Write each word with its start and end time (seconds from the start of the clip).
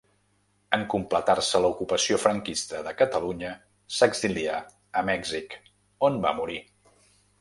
En 0.77 0.83
completar-se 0.93 1.59
l'ocupació 1.65 2.17
franquista 2.23 2.81
de 2.87 2.93
Catalunya 3.01 3.51
s'exilià 3.99 4.57
a 5.03 5.05
Mèxic, 5.11 5.59
on 6.11 6.19
va 6.27 6.35
morir. 6.41 6.59